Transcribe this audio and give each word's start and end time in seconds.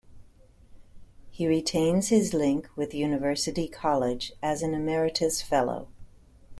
He 1.29 1.45
retains 1.47 2.07
his 2.07 2.33
link 2.33 2.67
with 2.75 2.95
University 2.95 3.67
College 3.67 4.33
as 4.41 4.63
an 4.63 4.73
Emeritus 4.73 5.43
Fellow. 5.43 5.89